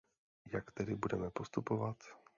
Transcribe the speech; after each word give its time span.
Jak 0.53 0.71
tedy 0.71 0.95
budeme 0.95 1.31
postupovat? 1.31 1.97